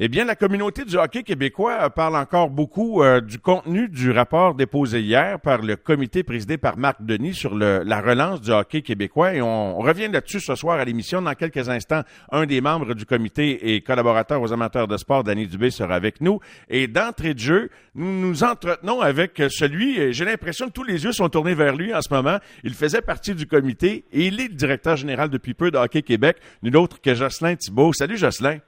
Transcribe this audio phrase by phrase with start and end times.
[0.00, 4.54] Eh bien, la communauté du hockey québécois parle encore beaucoup euh, du contenu du rapport
[4.54, 9.34] déposé hier par le comité présidé par Marc Denis sur la relance du hockey québécois.
[9.34, 11.20] Et on, revient là-dessus ce soir à l'émission.
[11.20, 15.48] Dans quelques instants, un des membres du comité et collaborateur aux amateurs de sport, Danny
[15.48, 16.38] Dubé, sera avec nous.
[16.68, 21.12] Et d'entrée de jeu, nous nous entretenons avec celui, j'ai l'impression que tous les yeux
[21.12, 22.38] sont tournés vers lui en ce moment.
[22.62, 26.02] Il faisait partie du comité et il est le directeur général depuis peu de Hockey
[26.02, 27.92] Québec, nul autre que Jocelyn Thibault.
[27.92, 28.60] Salut Jocelyn.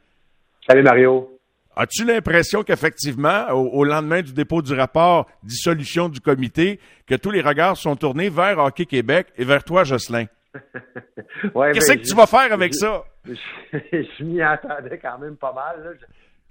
[0.66, 1.40] Salut Mario.
[1.76, 7.40] As-tu l'impression qu'effectivement, au, lendemain du dépôt du rapport dissolution du comité, que tous les
[7.40, 10.26] regards sont tournés vers Hockey Québec et vers toi, Jocelyn?
[10.54, 13.04] Qu'est-ce ben, que tu vas faire avec ça?
[13.24, 15.96] Je, m'y attendais quand même pas mal.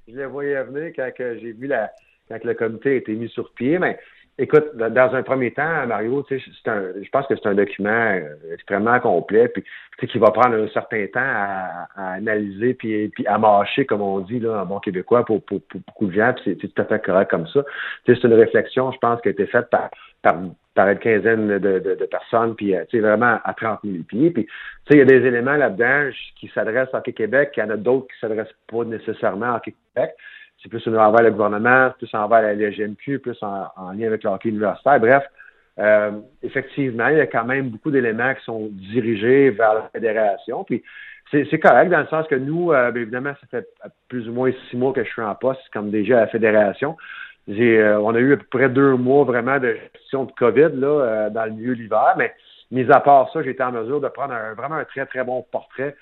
[0.08, 1.92] Je, je, les voyais venir quand j'ai vu la,
[2.30, 4.00] quand le comité a été mis sur pied, mais
[4.42, 9.50] Écoute, dans un premier temps, Mario, je pense que c'est un document euh, extrêmement complet,
[9.50, 14.20] puis qui va prendre un certain temps à, analyser puis, puis à mâcher, comme on
[14.22, 17.04] dit là en bon québécois, pour, pour, beaucoup de gens, puis c'est tout à fait
[17.04, 17.66] correct comme ça.
[18.06, 19.90] C'est une réflexion, je pense, qui a été faite par,
[20.22, 20.36] par,
[20.74, 24.32] par une quinzaine de, de, personnes, puis euh, vraiment à 30 000 pieds.
[24.32, 24.48] Puis
[24.92, 28.08] il y a des éléments là-dedans qui s'adressent à Québec, il y en a d'autres
[28.08, 30.16] qui ne s'adressent pas nécessairement à Québec
[30.62, 34.50] c'est plus envers le gouvernement, plus envers la LGMQ, plus en, lien avec le hockey
[34.50, 35.00] universitaire.
[35.00, 35.24] Bref,
[35.80, 36.12] euh,
[36.44, 40.64] effectivement, il y a quand même beaucoup d'éléments qui sont dirigés vers la fédération.
[40.66, 40.84] Puis
[41.32, 43.68] c'est correct dans le sens que nous, euh, bien évidemment, ça fait
[44.10, 46.98] plus ou moins six mois que je suis en poste comme déjà à la fédération.
[47.48, 51.30] Euh, on a eu à peu près deux mois vraiment de gestion de COVID là,
[51.30, 52.34] dans le milieu de l'hiver, mais
[52.72, 55.46] mis à part ça, j'ai été en mesure de prendre vraiment un très, très bon
[55.52, 55.96] portrait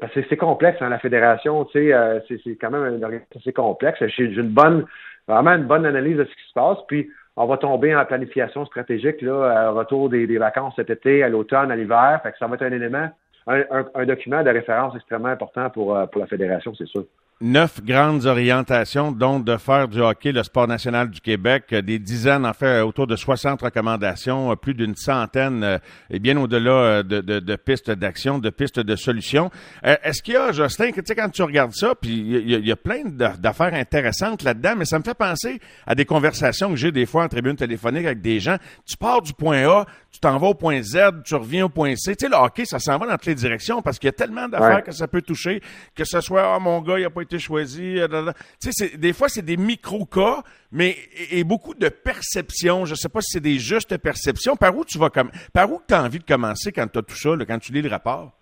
[0.00, 3.40] parce que c'est complexe, hein, la fédération, tu sais, euh, c'est quand même un organisation
[3.40, 4.02] assez complexe.
[4.06, 4.86] J'ai une bonne,
[5.28, 8.64] vraiment une bonne analyse de ce qui se passe, puis on va tomber en planification
[8.64, 12.20] stratégique là, au retour des, vacances cet été, à l'automne, à l'hiver.
[12.22, 13.08] Fait que ça va être un élément,
[13.46, 17.04] un, document de référence extrêmement important pour, euh, pour la fédération, c'est sûr
[17.42, 21.98] neuf grandes orientations, dont de faire du hockey le sport national du Québec, euh, des
[21.98, 25.78] dizaines, en fait, autour de 60 recommandations, euh, plus d'une centaine, euh,
[26.08, 29.50] et bien au-delà de, de, pistes d'action, de pistes de solutions.
[29.82, 32.72] Est-ce qu'il y a, Justin, que, tu sais, quand tu regardes ça, puis il y,
[32.72, 36.92] a plein d'affaires intéressantes là-dedans, mais ça me fait penser à des conversations que j'ai
[36.92, 38.56] des fois en tribune téléphonique avec des gens.
[38.86, 41.94] Tu pars du point A, tu t'en vas au point Z, tu reviens au point
[41.96, 42.16] C.
[42.16, 44.12] Tu sais, le hockey, ça s'en va dans toutes les directions parce qu'il y a
[44.12, 45.60] tellement d'affaires que ça peut toucher,
[45.94, 47.98] que ce soit, ah, mon gars, il a pas été choisi.
[47.98, 50.42] Euh, tu sais, des fois, c'est des micro-cas,
[50.72, 50.96] mais
[51.30, 52.84] et, beaucoup de perceptions.
[52.84, 54.56] Je sais pas si c'est des justes perceptions.
[54.56, 57.02] Par où tu vas comme, par où tu as envie de commencer quand tu as
[57.02, 58.32] tout ça, quand tu lis le rapport?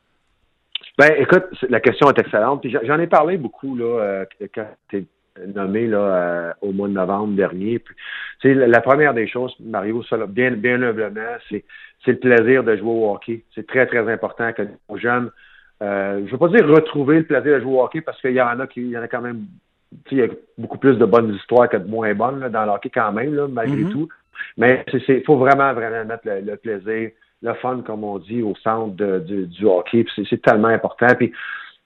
[0.97, 2.65] Ben, écoute, la question est excellente.
[2.85, 4.25] J'en ai parlé beaucoup là, euh,
[4.55, 5.07] quand tu
[5.47, 7.79] nommé là, euh, au mois de novembre dernier.
[7.79, 7.95] Puis,
[8.55, 11.65] la, la première des choses, Mario, bien, bien humblement, c'est,
[12.05, 13.43] c'est le plaisir de jouer au hockey.
[13.55, 15.31] C'est très, très important que nos jeunes,
[15.85, 18.33] euh, je ne veux pas dire retrouver le plaisir de jouer au hockey parce qu'il
[18.33, 19.45] y en a qui, il y en a quand même,
[20.11, 22.71] il y a beaucoup plus de bonnes histoires que de moins bonnes là, dans le
[22.71, 23.93] hockey quand même, là, malgré mm-hmm.
[23.93, 24.09] tout.
[24.57, 27.11] Mais il faut vraiment, vraiment mettre le, plaisir,
[27.43, 30.05] le fun, comme on dit, au centre de, du hockey.
[30.17, 31.09] c'est, tellement important.
[31.17, 31.33] Puis,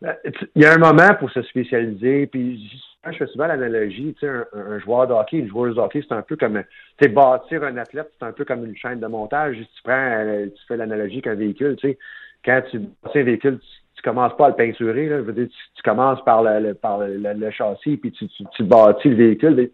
[0.05, 0.13] euh,
[0.55, 2.71] il y a un moment pour se spécialiser, puis
[3.11, 6.15] je fais souvent l'analogie, tu sais, un, joueur de hockey, une joueuse de hockey, c'est
[6.15, 9.07] un peu comme, tu sais, bâtir un athlète, c'est un peu comme une chaîne de
[9.07, 9.57] montage.
[9.57, 11.99] Tu prends, euh, tu fais l'analogie qu'un véhicule, tu sais,
[12.45, 13.67] quand tu bâtis un véhicule, tu,
[14.03, 18.13] commences pas à le peinturer, là, je veux dire, tu, commences par le, châssis, puis
[18.13, 19.71] tu, tu, bâtis le véhicule.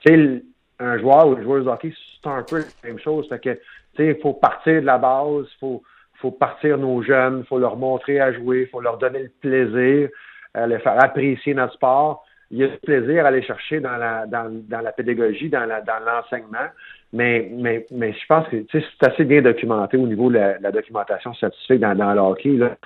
[0.00, 0.42] Tu sais,
[0.80, 3.28] un joueur ou une joueuse de hockey, c'est un peu la même chose.
[3.28, 3.58] Fait que, tu
[3.96, 5.82] sais, il faut partir de la base, il faut,
[6.14, 9.32] faut partir nos jeunes, il faut leur montrer à jouer, il faut leur donner le
[9.40, 10.08] plaisir,
[10.56, 13.96] euh, les faire apprécier notre sport il y a du plaisir à aller chercher dans
[13.96, 16.68] la, dans, dans la pédagogie, dans, la, dans l'enseignement,
[17.12, 21.34] mais, mais, mais je pense que c'est assez bien documenté au niveau de la, documentation
[21.34, 22.56] scientifique dans, dans le hockey.
[22.56, 22.76] Là.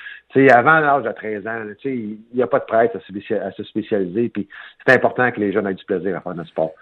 [0.54, 4.48] avant l'âge de 13 ans, il n'y a pas de prête à se, spécialiser, puis
[4.86, 6.72] c'est important que les jeunes aient du plaisir à faire notre sport.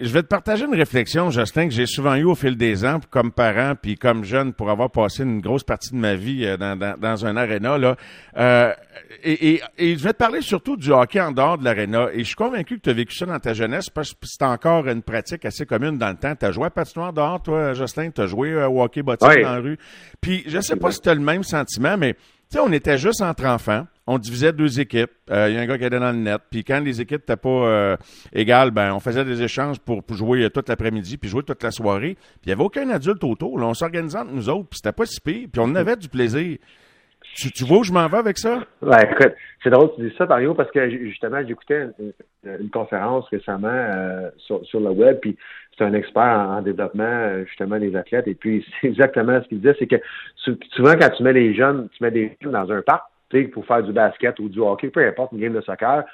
[0.00, 3.00] Je vais te partager une réflexion, Justin, que j'ai souvent eu au fil des ans,
[3.10, 6.56] comme parent, puis comme jeune, pour avoir passé une grosse partie de ma vie euh,
[6.56, 7.78] dans, dans, dans un aréna.
[7.78, 7.96] Là.
[8.36, 8.72] Euh,
[9.24, 12.10] et, et, et, je vais te parler surtout du hockey en dehors de l'aréna.
[12.12, 14.44] Et je suis convaincu que tu as vécu ça dans ta jeunesse, parce que c'est
[14.44, 16.36] encore une pratique assez commune dans le temps.
[16.36, 18.10] Tu as joué à patinoire dehors, toi, Justin?
[18.12, 19.78] Tu as joué euh, au hockey bottine dans la rue?
[20.20, 22.20] Puis je sais pas si tu as le même sentiment, mais tu
[22.50, 23.84] sais, on était juste entre enfants.
[24.10, 25.10] On divisait deux équipes.
[25.30, 26.40] Euh, il y a un gars qui était dans le net.
[26.50, 27.96] Puis quand les équipes n'étaient pas euh,
[28.32, 32.14] égales, ben on faisait des échanges pour, jouer toute l'après-midi, puis jouer toute la soirée.
[32.14, 33.56] Puis il n'y avait aucun adulte autour.
[33.56, 35.48] On s'organisait entre nous autres, puis c'était pas si pire.
[35.52, 36.56] Puis on avait du plaisir.
[37.34, 38.64] Tu, vois où je m'en vais avec ça?
[38.82, 41.88] Écoute, c'est drôle que tu dis ça, Mario, parce que justement, j'écoutais
[42.44, 45.36] une, conférence récemment euh, sur, le web, puis
[45.76, 49.60] c'est un expert en, développement, euh, justement, des athlètes, et puis c'est exactement ce qu'il
[49.60, 49.96] disait, c'est que
[50.74, 53.04] souvent, quand tu mets les jeunes, tu mets des jeunes dans un parc,
[53.52, 56.04] pour faire du basket ou du hockey, peu importe, une game de soccer,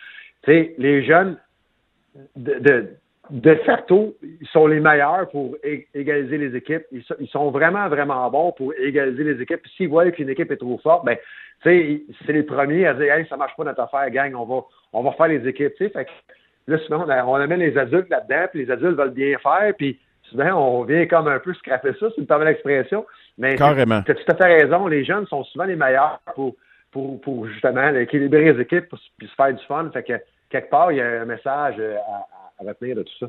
[0.47, 1.37] les jeunes
[2.37, 2.89] de, de,
[3.31, 5.57] de facto, ils sont les meilleurs pour
[5.95, 6.85] égaliser les équipes.
[6.93, 9.67] Ils sont, vraiment, vraiment bons pour égaliser les équipes.
[9.77, 11.17] S'ils voient qu'une équipe est trop forte, ben,
[11.63, 14.63] tu c'est les premiers à dire, hey, ça marche pas notre affaire, gang, on va,
[14.93, 15.89] on va faire les équipes, tu.
[15.89, 16.11] Fait que,
[16.67, 20.53] là, souvent, on, amène les adultes là-dedans, puis les adultes veulent bien faire, puis souvent,
[20.53, 23.07] on vient comme un peu scraper ça, c'est une pas expression.
[23.39, 24.03] Mais Carrément.
[24.03, 26.55] tu as tout à fait raison, les jeunes sont souvent les meilleurs pour,
[26.95, 29.91] pour, pour justement équilibrer les équipes, puis se faire du fun.
[29.93, 30.13] Fait que,
[30.49, 33.27] quelque part, il y a un message à, à retenir de tout ça.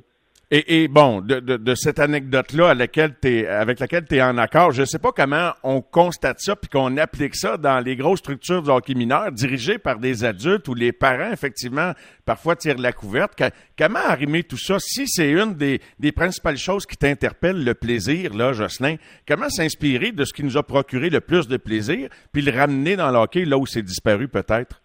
[0.52, 5.00] Et, bon, de, de, cette anecdote-là avec laquelle tu es en accord, je ne sais
[5.00, 8.94] pas comment on constate ça puis qu'on applique ça dans les grosses structures de hockey
[8.94, 11.94] mineur dirigées par des adultes où les parents, effectivement,
[12.26, 13.42] parfois tirent la couverte.
[13.76, 14.78] comment arrimer tout ça?
[14.80, 15.80] Si c'est une des,
[16.12, 20.64] principales choses qui t'interpelle, le plaisir, là, Jocelyn, comment s'inspirer de ce qui nous a
[20.64, 24.28] procuré le plus de plaisir puis le ramener dans le hockey là où c'est disparu
[24.28, 24.80] peut-être?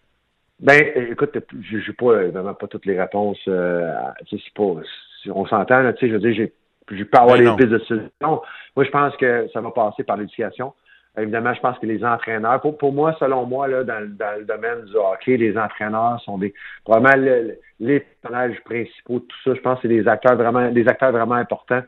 [0.58, 0.80] Ben,
[1.10, 1.36] écoute,
[1.70, 3.40] je n'ai pas vraiment pas toutes les réponses.
[3.46, 3.92] Euh,
[4.30, 4.82] c'est pas
[5.28, 6.50] on s'entend, tu sais, je veux dire,
[6.90, 8.42] j'ai, pas avoir ben les pistes de solution.
[8.76, 10.72] Moi, je pense que ça va passer par l'éducation.
[11.18, 14.44] Évidemment, je pense que les entraîneurs, pour, pour moi, selon moi, là, dans, dans le
[14.44, 17.50] domaine du hockey, les entraîneurs sont des probablement
[17.80, 19.54] les personnages principaux de tout ça.
[19.54, 21.82] Je pense que c'est des acteurs vraiment, des acteurs vraiment importants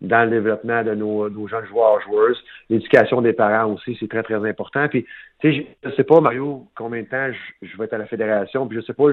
[0.00, 2.40] dans le développement de nos, nos jeunes joueurs joueuses.
[2.70, 4.86] L'éducation des parents aussi, c'est très, très important.
[4.88, 5.04] Puis,
[5.40, 7.98] tu sais, je ne sais pas, Mario, combien de temps je, je, vais être à
[7.98, 9.08] la fédération, puis je sais pas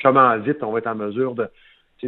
[0.00, 1.48] comment vite on va être en mesure de,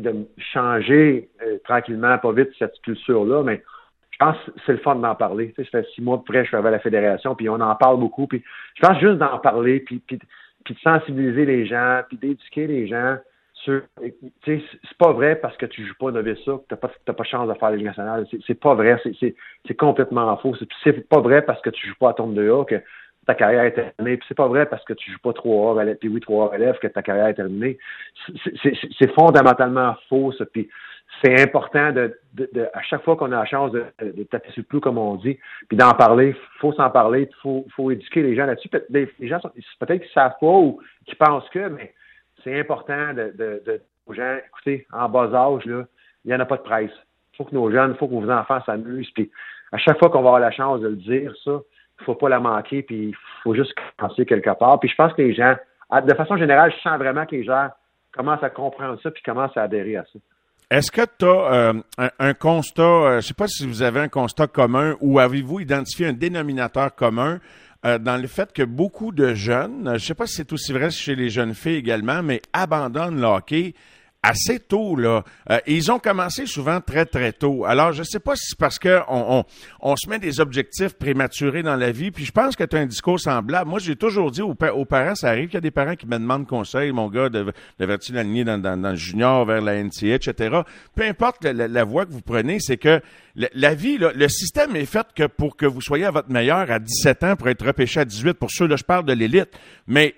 [0.00, 3.62] de changer euh, tranquillement, pas vite, cette culture-là, mais
[4.10, 5.52] je pense que c'est le fun d'en parler.
[5.56, 8.26] Ça fait six mois de je suis à la fédération, puis on en parle beaucoup.
[8.26, 8.42] Puis
[8.74, 10.18] je pense juste d'en parler, puis, puis,
[10.64, 13.16] puis, de sensibiliser les gens, puis d'éduquer les gens
[13.64, 13.82] sur.
[14.44, 14.62] C'est
[14.98, 17.48] pas vrai parce que tu joues pas novice ça, que t'as pas, t'as pas chance
[17.48, 18.26] de faire les nationale.
[18.46, 20.54] C'est pas vrai, c'est complètement faux.
[20.84, 22.80] C'est pas vrai parce que tu joues pas à tombe 2A que
[23.26, 24.16] ta carrière est terminée.
[24.16, 26.54] Puis c'est pas vrai parce que tu joues pas trois heures, puis oui, trois heures
[26.54, 27.78] élèves que ta carrière est terminée.
[28.98, 30.44] C'est fondamentalement faux, ça.
[30.46, 30.68] Puis
[31.22, 34.62] c'est important de, de, à chaque fois qu'on a la chance de, de, taper sur
[34.62, 35.38] le clou, comme on dit,
[35.68, 38.68] puis d'en parler, faut s'en parler, faut, faut éduquer les gens là-dessus.
[38.90, 39.38] Les gens
[39.78, 41.94] peut-être qu'ils savent pas ou qu'ils pensent que, mais
[42.42, 45.84] c'est important de, de, aux gens, écoutez, en bas âge, là,
[46.24, 46.90] il n'y en a pas de presse.
[47.32, 49.10] Il faut que nos jeunes, il faut que vos enfants s'amusent.
[49.10, 49.30] Puis
[49.72, 51.60] à chaque fois qu'on va avoir la chance de le dire, ça,
[52.04, 54.80] faut pas la manquer, puis il faut juste commencer quelque part.
[54.80, 55.54] Puis je pense que les gens,
[55.92, 57.68] de façon générale, je sens vraiment que les gens
[58.12, 60.18] commencent à comprendre ça, puis commencent à adhérer à ça.
[60.70, 64.00] Est-ce que tu as euh, un, constat, euh, je ne sais pas si vous avez
[64.00, 67.38] un constat commun ou avez-vous identifié un dénominateur commun
[67.84, 70.72] euh, dans le fait que beaucoup de jeunes, je ne sais pas si c'est aussi
[70.72, 73.74] vrai chez les jeunes filles également, mais abandonnent le hockey
[74.24, 75.22] assez tôt, là.
[75.50, 77.64] Euh, ils ont commencé souvent très, très tôt.
[77.66, 79.44] Alors, je sais pas si c'est parce qu'on on,
[79.80, 82.80] on, se met des objectifs prématurés dans la vie, puis je pense que tu as
[82.80, 83.68] un discours semblable.
[83.68, 86.18] Moi, j'ai toujours dit aux, parents, ça arrive qu'il y a des parents qui me
[86.18, 90.60] demandent conseil, mon gars, devrais-tu l'aligner dans, dans, dans, le junior, vers la NCA, etc.
[90.94, 93.02] Peu importe la, voie que vous prenez, c'est que
[93.36, 96.70] la, vie, là, le système est fait que pour que vous soyez à votre meilleur
[96.70, 99.50] à 17 ans pour être repêché à 18, pour ceux, là, je parle de l'élite.
[99.86, 100.14] Mais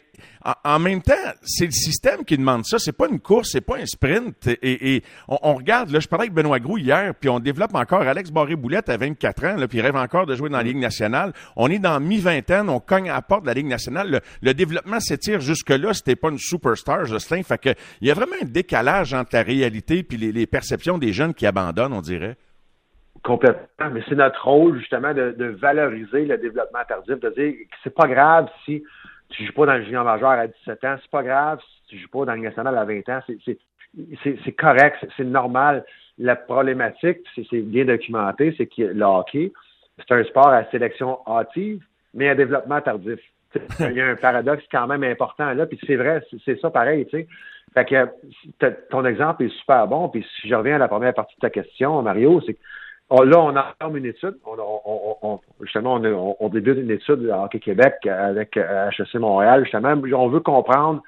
[0.65, 2.79] en, même temps, c'est le système qui demande ça.
[2.79, 4.49] C'est pas une course, c'est pas un sprint.
[4.63, 8.31] Et, on, regarde, là, je parlais avec Benoît Grou hier, puis on développe encore Alex
[8.31, 11.33] Barré-Boulette à 24 ans, là, puis il rêve encore de jouer dans la Ligue nationale.
[11.57, 14.21] On est dans mi-vingtaine, on cogne à la porte de la Ligue nationale.
[14.41, 17.43] Le, développement s'étire jusque-là, c'était pas une superstar, Justin.
[17.43, 17.71] Fait que,
[18.01, 21.47] il y a vraiment un décalage entre la réalité puis les, perceptions des jeunes qui
[21.47, 22.37] abandonnent, on dirait.
[23.25, 23.91] Complètement.
[23.93, 27.95] Mais c'est notre rôle, justement, de, de, valoriser le développement tardif, de dire que c'est
[27.95, 28.85] pas grave si
[29.31, 31.61] tu joues pas dans le junior majeur à 17 ans, c'est pas grave.
[31.61, 33.21] Si tu joues pas dans le national à 20 ans,
[34.25, 35.85] c'est correct, c'est normal.
[36.19, 39.53] La problématique, c'est bien documenté, c'est que le hockey,
[39.99, 41.83] c'est un sport à sélection hâtive,
[42.15, 43.21] mais à développement tardif.
[43.81, 47.07] Il y a un paradoxe quand même important là, puis c'est vrai, c'est ça pareil,
[47.07, 47.29] tu sais.
[47.75, 48.09] Fait que
[48.91, 51.51] ton exemple est super bon, puis si je reviens à la première partie de ta
[51.51, 52.61] question, Mario, c'est que
[53.09, 54.35] Oh, là, on entame une étude.
[54.45, 59.63] On, justement, on, débute une étude à Hockey Québec avec HEC Montréal.
[59.63, 61.03] Justement, on veut comprendre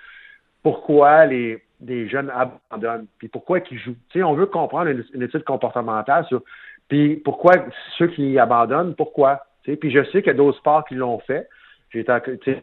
[0.63, 1.61] pourquoi les,
[2.09, 3.97] jeunes abandonnent, puis pourquoi ils jouent.
[4.11, 6.43] Tu sais, on veut comprendre une, étude comportementale sur,
[6.89, 7.55] puis pourquoi
[7.97, 9.41] ceux qui abandonnent, pourquoi.
[9.65, 11.49] Tu sais, puis je sais qu'il y a d'autres sports qui l'ont fait.
[11.91, 12.05] J'ai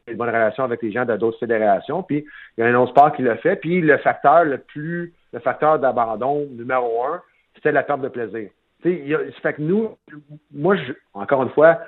[0.07, 2.25] une bonne relation avec les gens de d'autres fédérations, puis
[2.57, 3.57] il y a un autre sport qui l'a fait.
[3.57, 7.21] Puis le facteur le plus, le facteur d'abandon numéro un,
[7.55, 8.49] c'était la perte de plaisir
[9.41, 9.97] fait que nous,
[10.53, 10.75] moi,
[11.13, 11.79] encore une fois,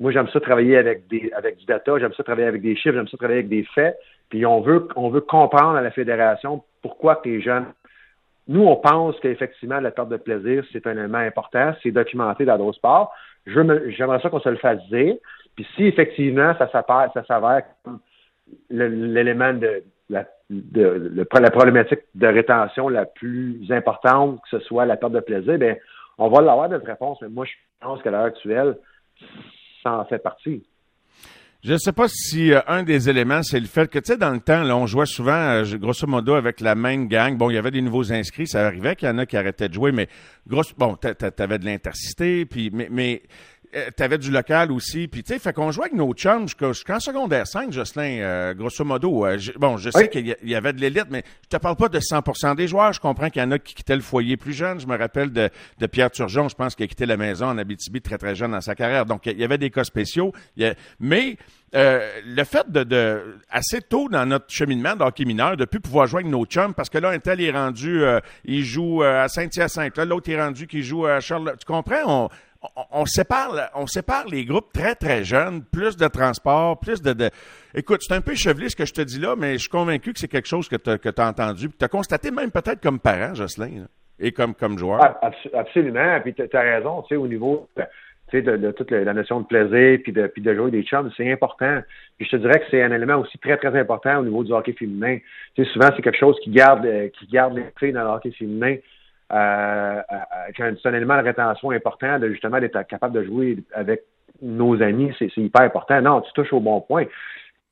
[0.00, 2.94] moi, j'aime ça travailler avec des, avec du data, j'aime ça travailler avec des chiffres,
[2.94, 3.96] j'aime ça travailler avec des faits.
[4.28, 7.66] Puis on veut, on veut comprendre à la fédération pourquoi les jeunes.
[8.48, 12.58] Nous, on pense qu'effectivement, la perte de plaisir, c'est un élément important, c'est documenté dans
[12.58, 13.14] d'autres sports.
[13.46, 15.14] J'aimerais ça qu'on se le fasse dire.
[15.54, 17.62] Puis si effectivement ça s'avère, ça s'avère
[18.70, 24.96] l'élément de la, de, la problématique de rétention la plus importante, que ce soit la
[24.96, 25.76] perte de plaisir, ben
[26.18, 28.78] on va l'avoir notre réponse, mais moi je pense qu'à l'heure actuelle,
[29.82, 30.64] ça en fait partie.
[31.64, 34.18] Je ne sais pas si euh, un des éléments, c'est le fait que, tu sais,
[34.18, 37.38] dans le temps, là, on jouait souvent, euh, grosso modo, avec la même gang.
[37.38, 39.70] Bon, il y avait des nouveaux inscrits, ça arrivait qu'il y en a qui arrêtaient
[39.70, 40.08] de jouer, mais
[40.46, 43.22] grosso, bon, t'avais de l'intercité, puis, mais, mais
[43.96, 45.08] t'avais du local aussi.
[45.08, 48.84] Puis, tu sais, fait qu'on jouait avec nos chums jusqu'en secondaire 5, Jocelyn, euh, grosso
[48.84, 49.26] modo.
[49.26, 51.98] Euh, bon, je sais qu'il y avait de l'élite, mais je te parle pas de
[51.98, 52.92] 100% des joueurs.
[52.92, 54.80] Je comprends qu'il y en a qui quittaient le foyer plus jeune.
[54.80, 57.58] Je me rappelle de, de Pierre Turgeon, je pense qu'il a quitté la maison en
[57.58, 59.06] Abitibi très, très jeune dans sa carrière.
[59.06, 60.32] Donc, il y avait des cas spéciaux.
[61.00, 61.36] mais
[61.72, 66.20] le fait de, de, assez tôt dans notre cheminement d'hockey mineur, de plus pouvoir jouer
[66.20, 68.00] avec nos chums, parce que là, un tel est rendu,
[68.44, 71.58] il joue à Saint-Hyacinthe, là, l'autre est rendu qui joue à Charlotte.
[71.58, 72.04] Tu comprends?
[72.06, 72.28] On,
[72.92, 77.30] on, sépare, on sépare les groupes très, très jeunes, plus de transport, plus de...
[77.74, 80.12] Écoute, c'est un peu chevelé ce que je te dis là, mais je suis convaincu
[80.12, 82.98] que c'est quelque chose que tu as, entendu, que tu as constaté même peut-être comme
[82.98, 83.86] parent, Jocelyn,
[84.18, 85.00] et comme, comme joueur.
[85.02, 87.68] Ah, absolument, puis tu as raison, tu sais, au niveau
[88.32, 91.30] de, de, toute la notion de plaisir, puis de, puis de jouer des chums, c'est
[91.30, 91.80] important.
[92.16, 94.52] Puis je te dirais que c'est un élément aussi très, très important au niveau du
[94.52, 95.18] hockey féminin.
[95.54, 96.86] Tu sais, souvent, c'est quelque chose qui garde,
[97.18, 98.76] qui garde les dans le hockey féminin.
[99.32, 100.02] Euh,
[100.56, 104.02] c'est un élément de rétention important, de justement d'être capable de jouer avec
[104.42, 106.00] nos amis, c'est hyper important.
[106.02, 107.04] Non, tu touches au bon point.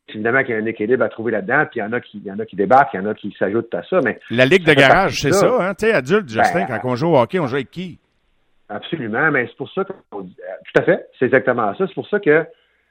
[0.09, 2.19] Évidemment qu'il y a un équilibre à trouver là-dedans, puis il y en a qui,
[2.19, 4.01] il y en a qui débarquent, il y en a qui s'ajoutent à ça.
[4.05, 5.75] Mais la ligue de garage, c'est ça, hein?
[5.75, 7.99] Tu sais, adulte, Justin, ben, quand on joue au hockey, on joue avec qui?
[8.69, 11.87] Absolument, mais c'est pour ça que tout à fait, c'est exactement ça.
[11.87, 12.47] C'est pour ça que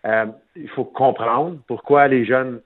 [0.05, 0.25] euh,
[0.55, 2.61] il faut comprendre pourquoi les jeunes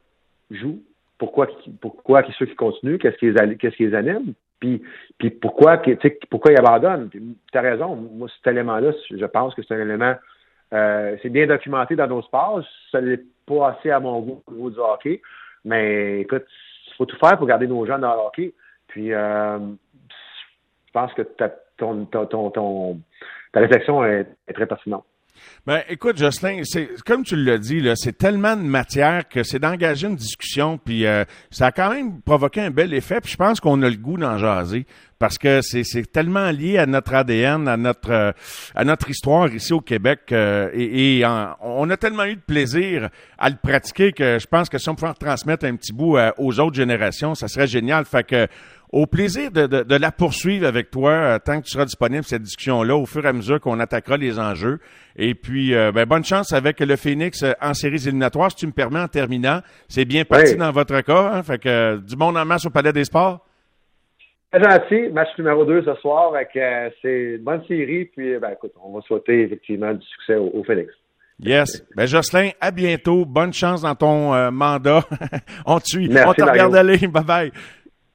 [0.51, 0.81] jouent,
[1.17, 1.47] pourquoi
[1.81, 4.81] pourquoi ceux qui continuent, qu'est-ce qui les qu'est-ce qui les anime, puis,
[5.17, 5.81] puis pourquoi,
[6.29, 7.09] pourquoi il abandonne?
[7.09, 7.95] Tu as raison.
[7.95, 10.15] Moi, cet élément-là, je pense que c'est un élément.
[10.73, 12.61] Euh, c'est bien documenté dans nos sports.
[12.91, 15.21] Ça n'est pas assez à mon goût au niveau du hockey.
[15.63, 16.45] Mais écoute,
[16.87, 18.53] il faut tout faire pour garder nos jeunes dans le hockey.
[18.87, 22.99] Puis, euh, je pense que ta, ton, ton, ton,
[23.51, 25.05] ta réflexion est très pertinente.
[25.65, 29.59] Ben, écoute, Jocelyn, c'est comme tu l'as dit, là, c'est tellement de matière que c'est
[29.59, 33.37] d'engager une discussion, puis euh, ça a quand même provoqué un bel effet, puis je
[33.37, 34.85] pense qu'on a le goût d'en jaser
[35.19, 38.31] parce que c'est tellement lié à notre ADN, à notre euh,
[38.75, 41.23] à notre histoire ici au Québec, euh, et,
[41.61, 44.95] on a tellement eu de plaisir à le pratiquer que je pense que si on
[44.95, 48.05] pouvait transmettre un petit bout aux autres générations, ça serait génial.
[48.05, 48.47] Fait que
[48.95, 52.43] au plaisir de, de, la poursuivre avec toi euh, tant que tu seras disponible cette
[52.43, 54.79] discussion-là au fur et à mesure qu'on attaquera les enjeux.
[55.17, 58.51] Et puis, euh, ben, bonne chance avec le Phoenix euh, en séries éliminatoires.
[58.51, 61.33] Si tu me permets, en terminant, c'est bien parti dans votre cas.
[61.33, 63.45] Hein, fait que du monde en masse au Palais des Sports.
[64.51, 65.09] Très gentil.
[65.11, 66.33] Match numéro 2 ce soir.
[66.53, 68.05] c'est une bonne série.
[68.05, 70.91] Puis, ben, écoute, on va souhaiter effectivement du succès au, Phoenix.
[71.39, 71.85] Yes.
[71.95, 73.25] Ben, Jocelyn, à bientôt.
[73.25, 75.03] Bonne chance dans ton mandat.
[75.65, 76.09] on te suit.
[76.09, 77.07] on te regarde aller.
[77.07, 77.51] Bye bye.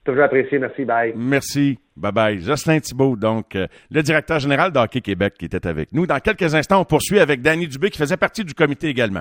[0.04, 0.58] Toujours apprécié.
[0.58, 0.84] Merci.
[0.84, 1.12] Bye.
[1.14, 1.78] Merci.
[1.94, 2.40] Bye bye.
[2.40, 6.06] Jocelyn Thibault, donc, euh, le directeur général d'Hockey Québec qui était avec nous.
[6.06, 9.18] Dans quelques instants, on poursuit avec Danny Dubé qui faisait partie du comité également.